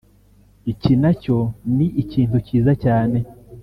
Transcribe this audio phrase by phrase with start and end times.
[0.71, 1.37] Iki nacyo
[1.75, 3.17] ni ikintu cyiza cyane